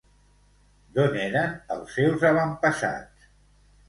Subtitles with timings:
[0.95, 3.29] D'on eren els seus avantpassats?